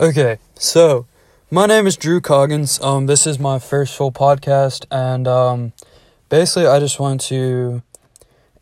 Okay, 0.00 0.38
so 0.54 1.04
my 1.50 1.66
name 1.66 1.86
is 1.86 1.94
Drew 1.94 2.22
Coggins. 2.22 2.80
Um, 2.80 3.04
this 3.04 3.26
is 3.26 3.38
my 3.38 3.58
first 3.58 3.94
full 3.94 4.10
podcast, 4.10 4.86
and 4.90 5.28
um, 5.28 5.74
basically, 6.30 6.66
I 6.66 6.80
just 6.80 6.98
want 6.98 7.20
to 7.28 7.82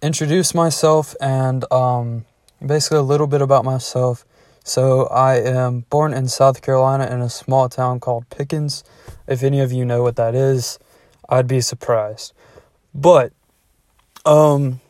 introduce 0.03 0.53
myself 0.53 1.15
and 1.21 1.65
um, 1.73 2.25
basically 2.67 2.99
a 2.99 3.03
little 3.03 3.29
bit 3.29 3.41
about 3.41 3.65
myself. 3.65 4.25
So, 4.65 5.07
I 5.07 5.37
am 5.37 5.85
born 5.91 6.13
in 6.13 6.27
South 6.27 6.61
Carolina 6.61 7.07
in 7.07 7.21
a 7.21 7.31
small 7.31 7.69
town 7.69 8.01
called 8.01 8.29
Pickens. 8.31 8.83
If 9.29 9.45
any 9.45 9.61
of 9.61 9.71
you 9.71 9.85
know 9.85 10.03
what 10.03 10.17
that 10.17 10.35
is, 10.35 10.81
I'd 11.29 11.47
be 11.47 11.61
surprised. 11.61 12.33
But, 12.93 13.33
um, 14.25 14.81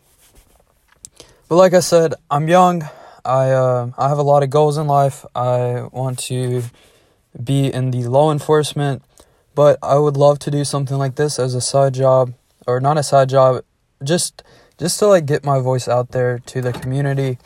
but 1.46 1.56
like 1.56 1.74
I 1.74 1.80
said, 1.80 2.14
I'm 2.30 2.48
young. 2.48 2.88
I 3.28 3.50
uh, 3.50 3.90
I 3.98 4.08
have 4.08 4.16
a 4.16 4.22
lot 4.22 4.42
of 4.42 4.48
goals 4.48 4.78
in 4.78 4.86
life. 4.86 5.26
I 5.34 5.82
want 5.92 6.18
to 6.30 6.62
be 7.44 7.70
in 7.70 7.90
the 7.90 8.04
law 8.04 8.32
enforcement, 8.32 9.02
but 9.54 9.78
I 9.82 9.98
would 9.98 10.16
love 10.16 10.38
to 10.40 10.50
do 10.50 10.64
something 10.64 10.96
like 10.96 11.16
this 11.16 11.38
as 11.38 11.54
a 11.54 11.60
side 11.60 11.92
job, 11.92 12.32
or 12.66 12.80
not 12.80 12.96
a 12.96 13.02
side 13.02 13.28
job, 13.28 13.64
just 14.02 14.42
just 14.78 14.98
to 15.00 15.06
like 15.08 15.26
get 15.26 15.44
my 15.44 15.58
voice 15.58 15.88
out 15.88 16.12
there 16.12 16.38
to 16.46 16.62
the 16.62 16.72
community. 16.72 17.36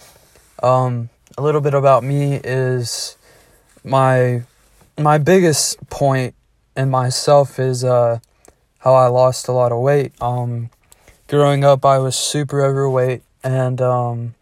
Um, 0.62 1.10
a 1.36 1.42
little 1.42 1.60
bit 1.60 1.74
about 1.74 2.04
me 2.04 2.36
is 2.44 3.16
my 3.82 4.44
my 4.96 5.18
biggest 5.18 5.90
point 5.90 6.36
in 6.76 6.90
myself 6.90 7.58
is 7.58 7.82
uh, 7.82 8.20
how 8.78 8.94
I 8.94 9.08
lost 9.08 9.48
a 9.48 9.52
lot 9.52 9.72
of 9.72 9.80
weight. 9.80 10.12
Um, 10.22 10.70
growing 11.26 11.64
up, 11.64 11.84
I 11.84 11.98
was 11.98 12.14
super 12.14 12.64
overweight 12.64 13.22
and 13.42 13.80
um, 13.80 14.34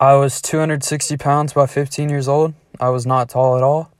I 0.00 0.14
was 0.14 0.42
260 0.42 1.16
pounds 1.18 1.52
by 1.52 1.66
15 1.66 2.08
years 2.08 2.26
old. 2.26 2.54
I 2.80 2.88
was 2.88 3.06
not 3.06 3.28
tall 3.28 3.56
at 3.56 3.62
all. 3.62 3.92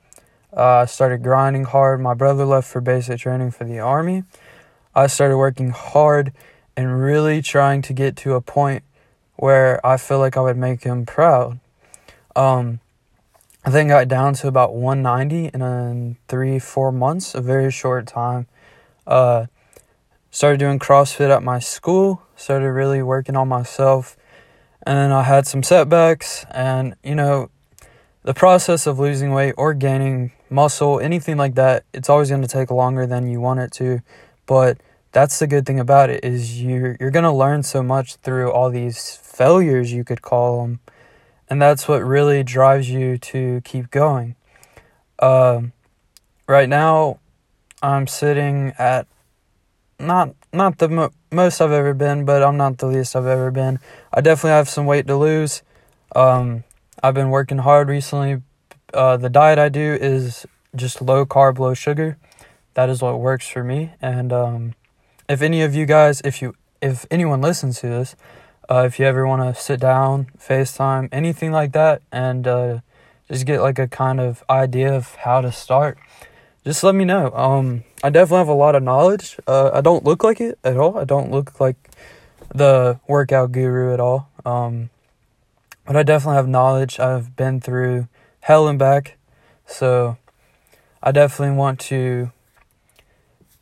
Uh, 0.55 0.79
I 0.79 0.85
started 0.85 1.23
grinding 1.23 1.63
hard. 1.63 2.01
My 2.01 2.13
brother 2.13 2.43
left 2.43 2.67
for 2.67 2.81
basic 2.81 3.19
training 3.19 3.51
for 3.51 3.63
the 3.63 3.79
army. 3.79 4.23
I 4.93 5.07
started 5.07 5.37
working 5.37 5.69
hard 5.69 6.33
and 6.75 7.01
really 7.01 7.41
trying 7.41 7.81
to 7.83 7.93
get 7.93 8.17
to 8.17 8.33
a 8.33 8.41
point 8.41 8.83
where 9.37 9.85
I 9.85 9.95
feel 9.95 10.19
like 10.19 10.35
I 10.35 10.41
would 10.41 10.57
make 10.57 10.83
him 10.83 11.05
proud. 11.05 11.59
Um, 12.35 12.81
I 13.63 13.69
then 13.69 13.87
got 13.87 14.09
down 14.09 14.33
to 14.35 14.47
about 14.47 14.73
190 14.75 15.47
in 15.47 16.17
three, 16.27 16.59
four 16.59 16.91
months, 16.91 17.33
a 17.33 17.41
very 17.41 17.71
short 17.71 18.05
time. 18.05 18.47
Uh, 19.07 19.45
started 20.29 20.59
doing 20.59 20.77
CrossFit 20.77 21.29
at 21.29 21.41
my 21.41 21.59
school, 21.59 22.21
started 22.35 22.69
really 22.71 23.01
working 23.01 23.37
on 23.37 23.47
myself. 23.47 24.17
And 24.85 25.13
I 25.13 25.23
had 25.23 25.47
some 25.47 25.63
setbacks, 25.63 26.45
and 26.51 26.95
you 27.03 27.15
know, 27.15 27.49
the 28.23 28.33
process 28.33 28.85
of 28.85 28.99
losing 28.99 29.31
weight 29.31 29.55
or 29.57 29.73
gaining 29.73 30.31
muscle, 30.49 30.99
anything 30.99 31.37
like 31.37 31.55
that, 31.55 31.85
it's 31.93 32.09
always 32.09 32.29
going 32.29 32.41
to 32.41 32.47
take 32.47 32.69
longer 32.69 33.07
than 33.07 33.27
you 33.27 33.41
want 33.41 33.59
it 33.59 33.71
to. 33.73 34.01
But 34.45 34.77
that's 35.11 35.39
the 35.39 35.47
good 35.47 35.65
thing 35.65 35.79
about 35.79 36.09
it 36.09 36.23
is 36.25 36.61
you're 36.61 36.97
you're 36.99 37.11
going 37.11 37.23
to 37.23 37.31
learn 37.31 37.63
so 37.63 37.81
much 37.81 38.15
through 38.17 38.51
all 38.51 38.69
these 38.69 39.15
failures 39.15 39.93
you 39.93 40.03
could 40.03 40.21
call 40.21 40.61
them. 40.61 40.79
And 41.49 41.61
that's 41.61 41.87
what 41.87 42.03
really 42.03 42.43
drives 42.43 42.89
you 42.89 43.17
to 43.19 43.61
keep 43.63 43.91
going. 43.91 44.35
Um, 45.19 45.73
right 46.47 46.67
now, 46.67 47.19
I'm 47.81 48.07
sitting 48.07 48.73
at 48.77 49.07
not 49.99 50.35
not 50.53 50.77
the 50.77 50.89
mo- 50.89 51.11
most 51.31 51.61
I've 51.61 51.71
ever 51.71 51.93
been, 51.93 52.25
but 52.25 52.43
I'm 52.43 52.57
not 52.57 52.77
the 52.77 52.87
least 52.87 53.15
I've 53.15 53.25
ever 53.25 53.51
been. 53.51 53.79
I 54.13 54.21
definitely 54.21 54.51
have 54.51 54.69
some 54.69 54.85
weight 54.85 55.07
to 55.07 55.15
lose. 55.15 55.63
Um, 56.15 56.63
I've 57.01 57.13
been 57.13 57.29
working 57.29 57.59
hard 57.59 57.89
recently. 57.89 58.41
Uh, 58.93 59.17
the 59.17 59.29
diet 59.29 59.59
I 59.59 59.69
do 59.69 59.97
is 59.99 60.45
just 60.75 61.01
low 61.01 61.25
carb, 61.25 61.59
low 61.59 61.73
sugar. 61.73 62.17
That 62.73 62.89
is 62.89 63.01
what 63.01 63.19
works 63.19 63.47
for 63.47 63.63
me. 63.63 63.93
And 64.01 64.31
um, 64.31 64.75
if 65.27 65.41
any 65.41 65.61
of 65.61 65.75
you 65.75 65.85
guys, 65.85 66.21
if 66.23 66.41
you, 66.41 66.55
if 66.81 67.05
anyone 67.09 67.41
listens 67.41 67.79
to 67.81 67.87
this, 67.87 68.15
uh, 68.69 68.83
if 68.85 68.99
you 68.99 69.05
ever 69.05 69.27
want 69.27 69.41
to 69.41 69.61
sit 69.61 69.79
down, 69.79 70.27
FaceTime, 70.37 71.09
anything 71.11 71.51
like 71.51 71.71
that, 71.73 72.01
and 72.11 72.47
uh, 72.47 72.79
just 73.27 73.45
get 73.45 73.61
like 73.61 73.79
a 73.79 73.87
kind 73.87 74.19
of 74.19 74.43
idea 74.49 74.93
of 74.93 75.15
how 75.15 75.41
to 75.41 75.51
start, 75.51 75.97
just 76.63 76.83
let 76.83 76.95
me 76.95 77.05
know. 77.05 77.31
Um, 77.33 77.83
I 78.05 78.09
definitely 78.09 78.37
have 78.37 78.49
a 78.49 78.53
lot 78.53 78.75
of 78.75 78.83
knowledge. 78.83 79.35
Uh, 79.47 79.71
I 79.73 79.81
don't 79.81 80.03
look 80.03 80.23
like 80.23 80.39
it 80.39 80.59
at 80.63 80.77
all. 80.77 80.95
I 80.95 81.05
don't 81.05 81.31
look 81.31 81.59
like 81.59 81.89
the 82.53 82.99
workout 83.07 83.51
guru 83.51 83.95
at 83.95 83.99
all. 83.99 84.29
Um, 84.45 84.91
but 85.87 85.95
I 85.95 86.03
definitely 86.03 86.35
have 86.35 86.47
knowledge. 86.47 86.99
I've 86.99 87.35
been 87.35 87.59
through 87.59 88.07
hell 88.41 88.67
and 88.67 88.77
back. 88.77 89.17
So 89.65 90.17
I 91.01 91.11
definitely 91.13 91.57
want 91.57 91.79
to 91.79 92.31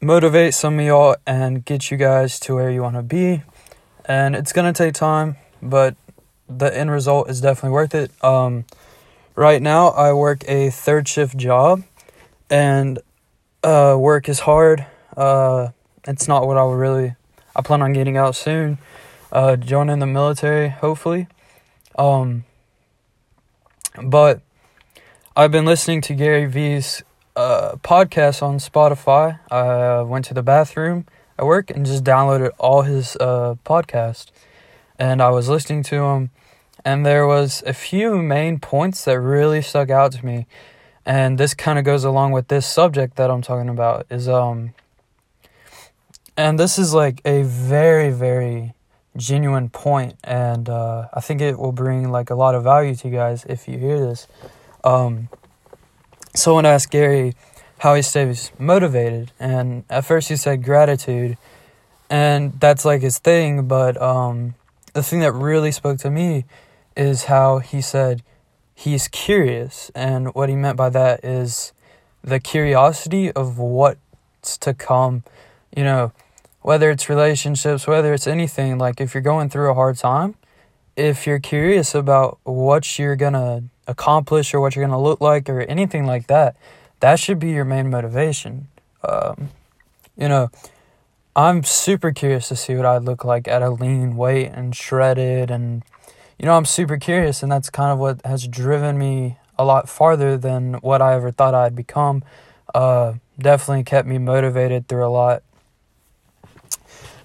motivate 0.01 0.53
some 0.55 0.77
of 0.77 0.85
y'all 0.85 1.15
and 1.25 1.63
get 1.63 1.89
you 1.89 1.95
guys 1.95 2.37
to 2.41 2.55
where 2.55 2.69
you 2.69 2.81
want 2.81 2.97
to 2.97 3.01
be. 3.01 3.43
And 4.03 4.35
it's 4.35 4.51
going 4.51 4.73
to 4.73 4.77
take 4.77 4.93
time, 4.93 5.37
but 5.61 5.95
the 6.49 6.77
end 6.77 6.91
result 6.91 7.29
is 7.29 7.39
definitely 7.39 7.71
worth 7.71 7.95
it. 7.95 8.11
Um, 8.21 8.65
right 9.35 9.61
now, 9.61 9.91
I 9.91 10.11
work 10.11 10.43
a 10.49 10.69
third 10.69 11.07
shift 11.07 11.37
job, 11.37 11.83
and 12.49 12.99
uh, 13.63 13.95
work 13.97 14.27
is 14.29 14.41
hard. 14.41 14.85
Uh, 15.15 15.69
it's 16.05 16.27
not 16.27 16.47
what 16.47 16.57
I 16.57 16.63
would 16.63 16.75
really. 16.75 17.15
I 17.55 17.61
plan 17.61 17.81
on 17.81 17.93
getting 17.93 18.17
out 18.17 18.35
soon, 18.35 18.79
uh, 19.31 19.55
joining 19.55 19.99
the 19.99 20.07
military, 20.07 20.69
hopefully. 20.69 21.27
Um, 21.97 22.45
but 24.01 24.41
I've 25.35 25.51
been 25.51 25.65
listening 25.65 26.01
to 26.01 26.15
Gary 26.15 26.45
Vee's 26.45 27.03
uh, 27.35 27.75
podcast 27.83 28.41
on 28.41 28.57
Spotify. 28.57 29.39
I 29.51 30.01
went 30.01 30.25
to 30.25 30.33
the 30.33 30.43
bathroom 30.43 31.05
at 31.37 31.45
work 31.45 31.69
and 31.69 31.85
just 31.85 32.03
downloaded 32.03 32.51
all 32.57 32.83
his 32.83 33.15
uh, 33.17 33.55
podcast, 33.65 34.31
and 34.97 35.21
I 35.21 35.29
was 35.29 35.49
listening 35.49 35.83
to 35.83 36.03
him, 36.03 36.31
and 36.83 37.05
there 37.05 37.25
was 37.25 37.63
a 37.65 37.73
few 37.73 38.17
main 38.17 38.59
points 38.59 39.05
that 39.05 39.19
really 39.19 39.61
stuck 39.61 39.89
out 39.89 40.11
to 40.13 40.25
me, 40.25 40.47
and 41.05 41.37
this 41.37 41.53
kind 41.53 41.77
of 41.77 41.85
goes 41.85 42.03
along 42.03 42.31
with 42.31 42.47
this 42.47 42.65
subject 42.65 43.15
that 43.17 43.29
I'm 43.29 43.41
talking 43.41 43.69
about. 43.69 44.05
Is 44.09 44.29
um, 44.29 44.73
and 46.37 46.59
this 46.59 46.79
is 46.79 46.93
like 46.93 47.21
a 47.25 47.43
very 47.43 48.09
very 48.09 48.73
genuine 49.17 49.69
point, 49.69 50.15
and 50.23 50.69
uh, 50.69 51.07
I 51.13 51.19
think 51.19 51.41
it 51.41 51.59
will 51.59 51.71
bring 51.71 52.11
like 52.11 52.29
a 52.29 52.35
lot 52.35 52.55
of 52.55 52.63
value 52.63 52.95
to 52.95 53.07
you 53.07 53.13
guys 53.13 53.45
if 53.45 53.67
you 53.67 53.77
hear 53.77 53.99
this. 53.99 54.27
Um, 54.83 55.29
someone 56.35 56.65
asked 56.65 56.91
Gary 56.91 57.33
how 57.79 57.95
he 57.95 58.01
stays 58.01 58.51
motivated, 58.57 59.31
and 59.39 59.83
at 59.89 60.05
first 60.05 60.29
he 60.29 60.35
said 60.35 60.63
gratitude, 60.63 61.37
and 62.09 62.59
that's 62.59 62.85
like 62.85 63.01
his 63.01 63.19
thing. 63.19 63.67
But 63.67 64.01
um, 64.01 64.55
the 64.93 65.03
thing 65.03 65.19
that 65.19 65.33
really 65.33 65.71
spoke 65.71 65.99
to 65.99 66.09
me 66.09 66.45
is 66.95 67.25
how 67.25 67.59
he 67.59 67.81
said 67.81 68.23
he's 68.73 69.07
curious, 69.07 69.91
and 69.95 70.33
what 70.33 70.49
he 70.49 70.55
meant 70.55 70.77
by 70.77 70.89
that 70.89 71.23
is 71.23 71.73
the 72.23 72.39
curiosity 72.39 73.31
of 73.31 73.57
what's 73.57 74.57
to 74.59 74.73
come. 74.73 75.23
You 75.75 75.83
know, 75.83 76.11
whether 76.61 76.89
it's 76.89 77.09
relationships, 77.09 77.87
whether 77.87 78.13
it's 78.13 78.27
anything, 78.27 78.77
like 78.77 79.01
if 79.01 79.13
you're 79.13 79.21
going 79.23 79.49
through 79.49 79.69
a 79.69 79.73
hard 79.73 79.97
time, 79.97 80.35
if 80.95 81.25
you're 81.27 81.39
curious 81.39 81.95
about 81.95 82.39
what 82.43 82.97
you're 82.97 83.15
gonna 83.15 83.63
accomplish 83.87 84.53
or 84.53 84.61
what 84.61 84.75
you're 84.75 84.85
gonna 84.85 85.01
look 85.01 85.19
like 85.19 85.49
or 85.49 85.61
anything 85.61 86.05
like 86.05 86.27
that, 86.27 86.55
that 86.99 87.19
should 87.19 87.39
be 87.39 87.51
your 87.51 87.65
main 87.65 87.89
motivation. 87.89 88.67
Um, 89.07 89.49
you 90.15 90.29
know, 90.29 90.49
I'm 91.35 91.63
super 91.63 92.11
curious 92.11 92.47
to 92.49 92.55
see 92.55 92.75
what 92.75 92.85
I'd 92.85 93.03
look 93.03 93.25
like 93.25 93.47
at 93.47 93.61
a 93.61 93.71
lean 93.71 94.15
weight 94.15 94.51
and 94.53 94.75
shredded, 94.75 95.49
and 95.49 95.83
you 96.43 96.47
know, 96.47 96.57
I'm 96.57 96.65
super 96.65 96.97
curious, 96.97 97.41
and 97.41 97.49
that's 97.49 97.69
kind 97.69 97.93
of 97.93 97.97
what 97.97 98.19
has 98.25 98.45
driven 98.47 98.99
me 98.99 99.37
a 99.57 99.63
lot 99.63 99.87
farther 99.87 100.37
than 100.37 100.73
what 100.75 101.01
I 101.01 101.13
ever 101.13 101.31
thought 101.31 101.55
I'd 101.55 101.75
become. 101.75 102.21
Uh, 102.75 103.13
definitely 103.39 103.83
kept 103.83 104.07
me 104.07 104.17
motivated 104.17 104.87
through 104.87 105.07
a 105.07 105.09
lot 105.09 105.41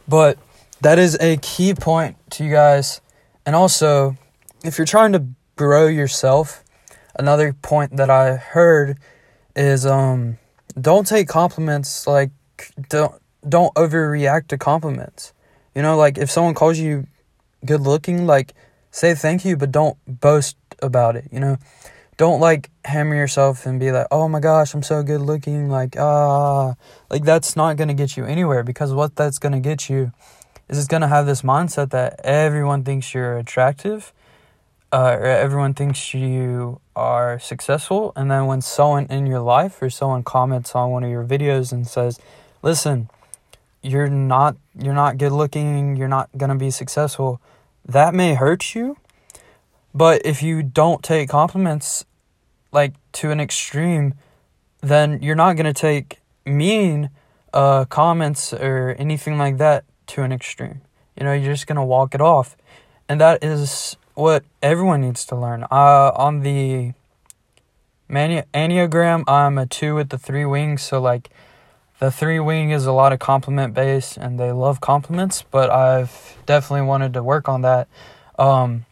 but 0.08 0.38
that 0.80 0.98
is 0.98 1.16
a 1.20 1.36
key 1.36 1.74
point 1.74 2.16
to 2.30 2.44
you 2.44 2.50
guys. 2.50 3.00
And 3.44 3.54
also, 3.54 4.16
if 4.64 4.78
you're 4.78 4.86
trying 4.86 5.12
to 5.12 5.24
grow 5.56 5.86
yourself, 5.86 6.64
another 7.16 7.52
point 7.52 7.96
that 7.96 8.10
I 8.10 8.36
heard 8.36 8.98
is 9.54 9.84
um 9.84 10.38
don't 10.80 11.06
take 11.06 11.28
compliments 11.28 12.06
like 12.06 12.30
don't 12.88 13.20
don't 13.46 13.74
overreact 13.74 14.48
to 14.48 14.58
compliments. 14.58 15.32
You 15.74 15.82
know, 15.82 15.96
like 15.96 16.16
if 16.16 16.30
someone 16.30 16.54
calls 16.54 16.78
you 16.78 17.06
good 17.64 17.80
looking, 17.80 18.26
like 18.26 18.54
say 18.98 19.14
thank 19.14 19.44
you, 19.44 19.56
but 19.56 19.70
don't 19.70 19.96
boast 20.06 20.56
about 20.82 21.16
it, 21.16 21.28
you 21.30 21.40
know? 21.40 21.56
Don't 22.16 22.40
like 22.40 22.70
hammer 22.84 23.14
yourself 23.14 23.64
and 23.64 23.78
be 23.78 23.92
like, 23.92 24.08
"Oh 24.10 24.28
my 24.28 24.40
gosh, 24.40 24.74
I'm 24.74 24.82
so 24.82 25.04
good 25.04 25.20
looking." 25.20 25.70
Like, 25.70 25.96
ah, 25.96 26.74
like 27.10 27.22
that's 27.22 27.54
not 27.54 27.76
going 27.76 27.86
to 27.88 27.94
get 27.94 28.16
you 28.16 28.24
anywhere 28.24 28.64
because 28.64 28.92
what 28.92 29.14
that's 29.14 29.38
going 29.38 29.52
to 29.52 29.60
get 29.60 29.88
you 29.88 30.10
is 30.68 30.78
it's 30.78 30.88
going 30.88 31.02
to 31.02 31.08
have 31.08 31.26
this 31.26 31.42
mindset 31.42 31.90
that 31.90 32.20
everyone 32.24 32.82
thinks 32.82 33.14
you're 33.14 33.38
attractive 33.38 34.12
uh, 34.92 35.16
or 35.20 35.26
everyone 35.26 35.74
thinks 35.74 36.12
you 36.12 36.80
are 36.96 37.38
successful, 37.38 38.12
and 38.16 38.30
then 38.30 38.46
when 38.46 38.60
someone 38.60 39.06
in 39.06 39.26
your 39.26 39.40
life 39.40 39.80
or 39.80 39.88
someone 39.90 40.24
comments 40.24 40.74
on 40.74 40.90
one 40.90 41.04
of 41.04 41.10
your 41.10 41.24
videos 41.24 41.72
and 41.72 41.86
says, 41.86 42.18
"Listen, 42.62 43.08
you're 43.80 44.08
not 44.08 44.56
you're 44.76 44.94
not 44.94 45.18
good 45.18 45.32
looking, 45.32 45.96
you're 45.96 46.08
not 46.08 46.30
gonna 46.36 46.56
be 46.56 46.70
successful," 46.72 47.40
that 47.88 48.14
may 48.14 48.34
hurt 48.34 48.74
you. 48.74 48.96
But 49.94 50.22
if 50.24 50.42
you 50.42 50.62
don't 50.62 51.02
take 51.02 51.30
compliments 51.30 52.04
like 52.70 52.94
to 53.12 53.30
an 53.30 53.40
extreme, 53.40 54.14
then 54.80 55.20
you're 55.22 55.34
not 55.34 55.56
gonna 55.56 55.72
take 55.72 56.20
mean 56.44 57.10
uh, 57.52 57.86
comments 57.86 58.52
or 58.52 58.94
anything 58.98 59.38
like 59.38 59.56
that 59.58 59.84
to 60.08 60.22
an 60.22 60.32
extreme. 60.32 60.82
You 61.16 61.24
know, 61.24 61.32
you're 61.32 61.52
just 61.52 61.66
gonna 61.66 61.84
walk 61.84 62.14
it 62.14 62.20
off, 62.20 62.56
and 63.08 63.20
that 63.20 63.42
is 63.42 63.96
what 64.14 64.44
everyone 64.62 65.00
needs 65.00 65.24
to 65.26 65.36
learn. 65.36 65.64
Uh, 65.64 66.12
on 66.14 66.40
the 66.40 66.92
mani- 68.08 68.44
Enneagram, 68.52 69.24
I'm 69.26 69.58
a 69.58 69.66
two 69.66 69.94
with 69.94 70.10
the 70.10 70.18
three 70.18 70.44
wings, 70.44 70.82
so 70.82 71.00
like 71.00 71.30
the 71.98 72.10
three 72.10 72.38
wing 72.38 72.70
is 72.70 72.86
a 72.86 72.92
lot 72.92 73.12
of 73.12 73.18
compliment 73.18 73.74
base 73.74 74.16
and 74.16 74.38
they 74.38 74.52
love 74.52 74.80
compliments. 74.80 75.44
But 75.50 75.70
I've 75.70 76.36
definitely 76.46 76.86
wanted 76.86 77.14
to 77.14 77.22
work 77.22 77.48
on 77.48 77.62
that. 77.62 77.88
Um, 78.38 78.86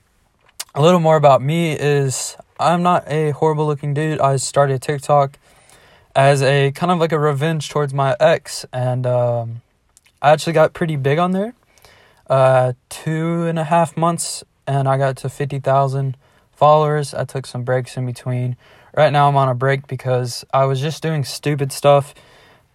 a 0.74 0.82
little 0.82 1.00
more 1.00 1.16
about 1.16 1.40
me 1.40 1.72
is 1.72 2.36
I'm 2.58 2.82
not 2.82 3.04
a 3.06 3.30
horrible 3.30 3.66
looking 3.66 3.94
dude. 3.94 4.20
I 4.20 4.36
started 4.36 4.82
TikTok 4.82 5.38
as 6.14 6.42
a 6.42 6.72
kind 6.72 6.90
of 6.90 6.98
like 6.98 7.12
a 7.12 7.18
revenge 7.18 7.68
towards 7.68 7.92
my 7.92 8.16
ex, 8.18 8.64
and 8.72 9.06
um, 9.06 9.62
I 10.22 10.30
actually 10.30 10.54
got 10.54 10.72
pretty 10.72 10.96
big 10.96 11.18
on 11.18 11.32
there. 11.32 11.54
Uh, 12.28 12.72
two 12.88 13.44
and 13.44 13.58
a 13.58 13.64
half 13.64 13.96
months, 13.96 14.42
and 14.66 14.88
I 14.88 14.96
got 14.96 15.16
to 15.18 15.28
fifty 15.28 15.58
thousand 15.60 16.16
followers. 16.52 17.14
I 17.14 17.24
took 17.24 17.46
some 17.46 17.62
breaks 17.62 17.96
in 17.96 18.06
between. 18.06 18.56
Right 18.96 19.12
now, 19.12 19.28
I'm 19.28 19.36
on 19.36 19.48
a 19.48 19.54
break 19.54 19.86
because 19.86 20.44
I 20.52 20.64
was 20.64 20.80
just 20.80 21.02
doing 21.02 21.22
stupid 21.24 21.70
stuff, 21.70 22.14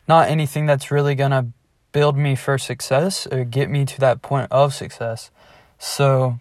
not 0.08 0.30
anything 0.30 0.66
that's 0.66 0.92
really 0.92 1.16
gonna 1.16 1.48
build 1.92 2.18
me 2.18 2.36
for 2.36 2.58
success 2.58 3.28
or 3.28 3.44
get 3.44 3.70
me 3.70 3.86
to 3.86 4.00
that 4.00 4.22
point 4.22 4.52
of 4.52 4.74
success. 4.74 5.32
So, 5.78 6.40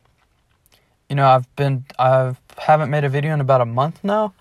you 1.08 1.16
know, 1.16 1.26
I've 1.26 1.54
been 1.56 1.84
I 1.98 2.34
haven't 2.58 2.90
made 2.90 3.04
a 3.04 3.08
video 3.08 3.34
in 3.34 3.40
about 3.40 3.60
a 3.60 3.66
month 3.66 4.00
now 4.02 4.34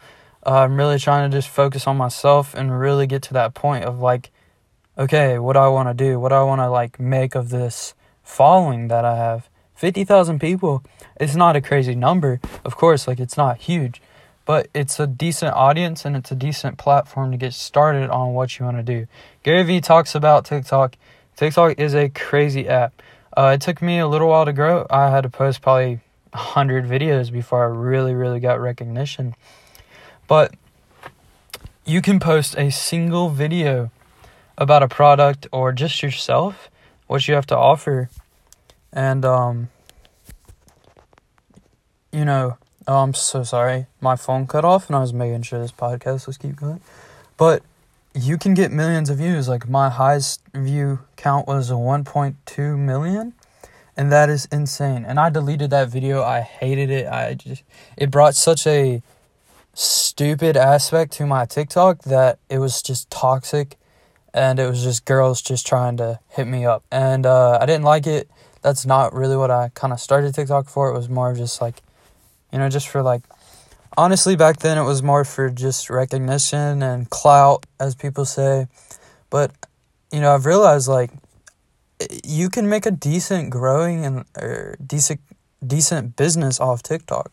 uh, 0.46 0.62
I'm 0.62 0.78
really 0.78 1.00
trying 1.00 1.30
to 1.30 1.38
just 1.38 1.50
focus 1.50 1.86
on 1.86 1.98
myself 1.98 2.54
and 2.54 2.80
really 2.80 3.08
get 3.08 3.22
to 3.24 3.34
that 3.34 3.54
point 3.54 3.86
of 3.86 4.00
like, 4.00 4.32
okay, 4.98 5.38
what 5.38 5.54
do 5.54 5.60
I 5.60 5.68
want 5.68 5.90
to 5.90 5.94
do? 5.94 6.20
What 6.20 6.30
do 6.30 6.36
I 6.36 6.44
want 6.44 6.60
to 6.62 6.70
like 6.70 7.00
make 7.00 7.36
of 7.36 7.50
this 7.50 7.94
following 8.24 8.88
that 8.88 9.06
I 9.06 9.16
have? 9.16 9.50
50,000 9.76 10.40
people, 10.40 10.84
it's 11.20 11.36
not 11.36 11.56
a 11.56 11.62
crazy 11.62 11.96
number. 11.96 12.40
Of 12.66 12.76
course, 12.76 13.08
like 13.08 13.20
it's 13.20 13.38
not 13.38 13.60
huge, 13.60 14.02
but 14.50 14.68
it's 14.74 15.00
a 15.00 15.06
decent 15.06 15.54
audience 15.54 16.06
and 16.06 16.16
it's 16.16 16.32
a 16.32 16.36
decent 16.36 16.76
platform 16.80 17.30
to 17.30 17.38
get 17.38 17.54
started 17.54 18.10
on 18.10 18.34
what 18.34 18.58
you 18.58 18.66
want 18.66 18.78
to 18.78 18.82
do. 18.82 19.06
Gary 19.44 19.62
Vee 19.62 19.80
talks 19.80 20.16
about 20.16 20.44
TikTok. 20.44 20.96
TikTok 21.36 21.78
is 21.78 21.94
a 21.94 22.10
crazy 22.10 22.68
app. 22.68 23.00
Uh, 23.38 23.52
it 23.54 23.62
took 23.62 23.80
me 23.80 24.00
a 24.00 24.08
little 24.08 24.28
while 24.28 24.46
to 24.46 24.52
grow. 24.52 24.88
I 24.90 25.12
had 25.12 25.22
to 25.22 25.30
post 25.30 25.62
probably 25.62 26.00
100 26.32 26.86
videos 26.86 27.32
before 27.32 27.64
I 27.64 27.68
really, 27.68 28.16
really 28.16 28.40
got 28.40 28.60
recognition. 28.60 29.36
But 30.28 30.56
you 31.86 32.02
can 32.02 32.20
post 32.20 32.58
a 32.58 32.72
single 32.72 33.30
video 33.30 33.92
about 34.58 34.82
a 34.82 34.88
product 34.88 35.46
or 35.52 35.72
just 35.72 36.02
yourself, 36.02 36.72
what 37.06 37.28
you 37.28 37.36
have 37.36 37.46
to 37.46 37.56
offer. 37.56 38.10
And, 38.92 39.24
um, 39.26 39.70
you 42.12 42.26
know, 42.26 42.58
oh, 42.90 43.04
I'm 43.04 43.14
so 43.14 43.44
sorry. 43.44 43.86
My 44.02 44.16
phone 44.16 44.48
cut 44.48 44.66
off 44.66 44.88
and 44.88 44.96
I 44.96 45.00
was 45.00 45.14
making 45.14 45.44
sure 45.44 45.62
this 45.62 45.72
podcast 45.72 46.26
was 46.26 46.38
keep 46.38 46.56
going. 46.56 46.82
But 47.38 47.62
you 48.16 48.38
can 48.38 48.56
get 48.56 48.72
millions 48.72 49.12
of 49.12 49.20
views. 49.20 49.48
Like 49.48 49.70
my 49.70 49.90
highest 49.90 50.42
view 50.56 51.00
count 51.16 51.48
was 51.48 51.70
a 51.70 51.76
1.2 51.76 52.78
million. 52.78 53.34
And 53.96 54.12
that 54.12 54.30
is 54.30 54.48
insane. 54.52 55.06
And 55.06 55.20
I 55.20 55.30
deleted 55.30 55.70
that 55.70 55.90
video. 55.90 56.24
I 56.24 56.42
hated 56.42 56.90
it. 56.90 57.06
I 57.06 57.36
just, 57.36 57.64
it 57.96 58.10
brought 58.10 58.34
such 58.34 58.66
a 58.66 59.04
stupid 59.74 60.58
aspect 60.58 61.12
to 61.14 61.28
my 61.28 61.46
TikTok 61.46 62.04
that 62.04 62.40
it 62.50 62.58
was 62.58 62.82
just 62.82 63.10
toxic 63.12 63.78
and 64.34 64.58
it 64.58 64.68
was 64.68 64.82
just 64.82 65.06
girls 65.06 65.42
just 65.44 65.68
trying 65.68 65.98
to 65.98 66.20
hit 66.30 66.48
me 66.48 66.66
up. 66.66 66.84
And 66.92 67.28
uh, 67.28 67.60
I 67.62 67.68
didn't 67.68 67.84
like 67.84 68.08
it. 68.08 68.30
That's 68.64 68.86
not 68.86 69.14
really 69.14 69.38
what 69.38 69.52
I 69.52 69.70
kind 69.76 69.94
of 69.94 70.00
started 70.00 70.34
TikTok 70.34 70.70
for. 70.70 70.90
It 70.90 70.94
was 70.98 71.08
more 71.08 71.36
just 71.36 71.62
like, 71.62 71.84
you 72.52 72.60
know, 72.60 72.70
just 72.70 72.88
for 72.88 73.02
like, 73.02 73.22
honestly, 73.98 74.36
back 74.36 74.58
then 74.60 74.78
it 74.78 74.84
was 74.84 75.04
more 75.04 75.26
for 75.26 75.50
just 75.50 75.90
recognition 75.90 76.82
and 76.84 77.10
clout, 77.10 77.66
as 77.80 77.96
people 77.96 78.26
say. 78.26 78.68
But, 79.30 79.52
you 80.12 80.22
know, 80.22 80.34
I've 80.34 80.46
realized 80.46 80.88
like, 80.88 81.12
you 82.24 82.50
can 82.50 82.70
make 82.70 82.86
a 82.86 82.92
decent 82.92 83.50
growing 83.50 84.06
and 84.06 84.26
or 84.38 84.76
decent 84.86 85.20
decent 85.66 86.16
business 86.16 86.60
off 86.60 86.82
TikTok. 86.82 87.32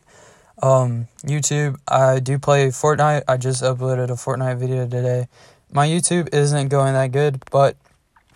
Um, 0.61 1.07
YouTube, 1.23 1.77
I 1.87 2.19
do 2.19 2.39
play 2.39 2.67
Fortnite. 2.67 3.23
I 3.27 3.37
just 3.37 3.63
uploaded 3.63 4.09
a 4.09 4.13
Fortnite 4.13 4.57
video 4.57 4.87
today. 4.87 5.27
My 5.71 5.87
YouTube 5.87 6.33
isn't 6.33 6.69
going 6.69 6.93
that 6.93 7.11
good, 7.11 7.43
but 7.51 7.77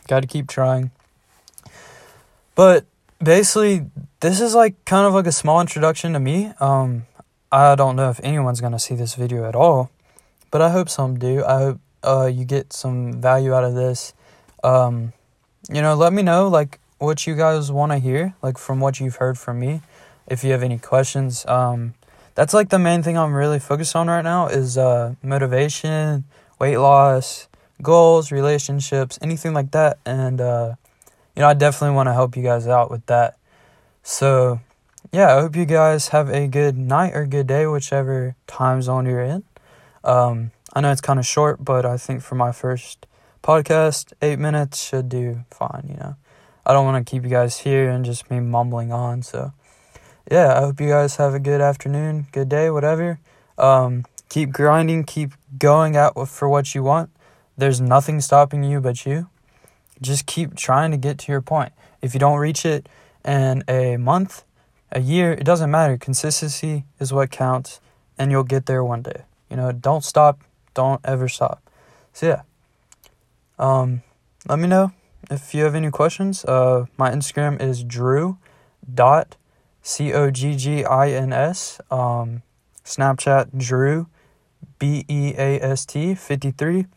got 0.08 0.22
to 0.22 0.28
keep 0.28 0.48
trying. 0.48 0.92
But 2.56 2.86
basically, 3.24 3.86
this 4.20 4.42
is 4.42 4.56
like 4.56 4.84
kind 4.86 5.06
of 5.06 5.14
like 5.14 5.28
a 5.28 5.32
small 5.32 5.62
introduction 5.62 6.14
to 6.14 6.20
me. 6.20 6.52
Um, 6.60 7.06
I 7.52 7.76
don't 7.76 7.96
know 7.96 8.10
if 8.10 8.20
anyone's 8.24 8.62
gonna 8.62 8.80
see 8.80 8.96
this 8.96 9.16
video 9.16 9.48
at 9.48 9.56
all, 9.56 9.92
but 10.52 10.62
I 10.62 10.70
hope 10.70 10.90
some 10.90 11.20
do. 11.20 11.44
I 11.44 11.58
hope 11.58 11.80
uh, 12.04 12.26
you 12.26 12.46
get 12.46 12.74
some 12.74 13.22
value 13.22 13.54
out 13.54 13.64
of 13.64 13.76
this. 13.76 14.14
Um, 14.64 15.14
you 15.70 15.82
know, 15.82 15.96
let 15.96 16.14
me 16.14 16.22
know 16.22 16.48
like 16.48 16.80
what 16.98 17.26
you 17.26 17.36
guys 17.36 17.72
want 17.72 17.92
to 17.92 17.98
hear, 17.98 18.36
like 18.42 18.58
from 18.58 18.80
what 18.80 19.00
you've 19.00 19.16
heard 19.16 19.38
from 19.38 19.60
me. 19.60 19.82
If 20.28 20.44
you 20.44 20.52
have 20.52 20.64
any 20.64 20.78
questions, 20.78 21.46
um, 21.48 21.96
that's 22.36 22.54
like 22.54 22.70
the 22.70 22.80
main 22.80 23.04
thing 23.04 23.18
I'm 23.18 23.34
really 23.34 23.60
focused 23.60 23.96
on 23.96 24.08
right 24.08 24.24
now 24.24 24.48
is 24.48 24.78
uh, 24.78 25.16
motivation, 25.22 26.24
weight 26.60 26.78
loss, 26.78 27.48
goals, 27.82 28.32
relationships, 28.32 29.20
anything 29.22 29.54
like 29.54 29.72
that. 29.72 29.98
And 30.06 30.40
uh, 30.40 30.76
you 31.36 31.42
know, 31.42 31.48
I 31.48 31.54
definitely 31.54 31.96
want 31.96 32.08
to 32.08 32.14
help 32.14 32.36
you 32.36 32.44
guys 32.44 32.68
out 32.68 32.92
with 32.92 33.06
that. 33.08 33.38
So, 34.04 34.60
yeah, 35.12 35.36
I 35.36 35.42
hope 35.42 35.56
you 35.56 35.66
guys 35.66 36.10
have 36.10 36.30
a 36.30 36.48
good 36.48 36.78
night 36.78 37.14
or 37.14 37.26
good 37.26 37.48
day, 37.48 37.66
whichever 37.68 38.36
time 38.48 38.82
zone 38.82 39.06
you're 39.06 39.24
in. 39.24 39.44
Um, 40.04 40.52
I 40.74 40.82
know 40.82 40.92
it's 40.92 41.02
kind 41.02 41.20
of 41.20 41.26
short, 41.26 41.64
but 41.64 41.86
I 41.86 41.98
think 41.98 42.22
for 42.22 42.36
my 42.36 42.52
first 42.52 43.06
podcast, 43.44 44.14
eight 44.22 44.40
minutes 44.40 44.82
should 44.82 45.10
do 45.10 45.44
fine. 45.52 45.86
You 45.90 45.96
know, 45.96 46.16
I 46.66 46.74
don't 46.74 46.86
want 46.86 47.06
to 47.06 47.10
keep 47.10 47.24
you 47.24 47.30
guys 47.30 47.60
here 47.60 47.90
and 47.90 48.06
just 48.06 48.30
me 48.32 48.40
mumbling 48.40 48.92
on. 48.92 49.22
So 49.22 49.54
yeah, 50.30 50.58
I 50.58 50.62
hope 50.62 50.80
you 50.80 50.90
guys 50.90 51.16
have 51.18 51.34
a 51.34 51.40
good 51.40 51.62
afternoon, 51.62 52.28
good 52.32 52.50
day, 52.50 52.70
whatever. 52.70 53.20
Um, 53.58 54.06
keep 54.30 54.52
grinding, 54.52 55.04
keep 55.04 55.32
going 55.58 55.96
out 55.96 56.30
for 56.30 56.48
what 56.48 56.74
you 56.74 56.84
want. 56.84 57.10
There's 57.58 57.82
nothing 57.82 58.22
stopping 58.22 58.64
you 58.64 58.80
but 58.80 59.06
you. 59.06 59.28
Just 60.02 60.26
keep 60.26 60.56
trying 60.56 60.92
to 60.92 60.98
get 60.98 61.18
to 61.20 61.32
your 61.32 61.42
point. 61.42 61.74
If 62.02 62.14
you 62.14 62.20
don't 62.20 62.40
reach 62.40 62.66
it 62.66 62.90
in 63.24 63.64
a 63.68 63.98
month, 63.98 64.44
a 64.92 65.00
year, 65.00 65.32
it 65.32 65.44
doesn't 65.44 65.72
matter. 65.72 65.98
Consistency 65.98 66.86
is 67.00 67.14
what 67.14 67.32
counts, 67.32 67.80
and 68.18 68.32
you'll 68.32 68.44
get 68.44 68.66
there 68.66 68.84
one 68.84 69.02
day. 69.02 69.24
You 69.50 69.58
know, 69.58 69.72
don't 69.72 70.04
stop. 70.04 70.42
Don't 70.74 71.02
ever 71.04 71.28
stop. 71.28 71.62
So, 72.14 72.28
yeah. 72.28 72.42
Um, 73.60 74.02
let 74.48 74.60
me 74.60 74.68
know 74.68 74.92
if 75.30 75.54
you 75.54 75.64
have 75.64 75.76
any 75.76 75.92
questions. 75.92 76.44
Uh, 76.46 76.86
my 76.98 77.12
Instagram 77.12 77.62
is 77.62 77.84
drew 77.84 78.38
dot 78.92 79.38
C 79.82 80.14
O 80.14 80.32
G 80.32 80.56
G 80.56 80.84
I 80.84 81.12
N 81.12 81.32
S. 81.32 81.80
Um, 81.90 82.42
Snapchat 82.84 83.58
Drew 83.58 84.08
B 84.80 85.06
E 85.08 85.34
A 85.38 85.60
S 85.62 85.86
T 85.86 86.16
53. 86.16 86.88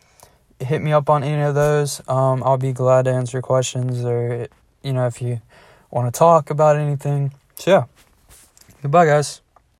Hit 0.65 0.81
me 0.81 0.91
up 0.91 1.09
on 1.09 1.23
any 1.23 1.41
of 1.41 1.55
those. 1.55 2.01
Um, 2.07 2.43
I'll 2.43 2.57
be 2.57 2.73
glad 2.73 3.05
to 3.05 3.11
answer 3.11 3.41
questions 3.41 4.03
or, 4.03 4.47
you 4.83 4.93
know, 4.93 5.05
if 5.05 5.21
you 5.21 5.41
want 5.91 6.11
to 6.11 6.17
talk 6.17 6.49
about 6.49 6.75
anything. 6.75 7.33
So, 7.55 7.71
yeah. 7.71 7.83
Goodbye, 8.81 9.05
guys. 9.05 9.44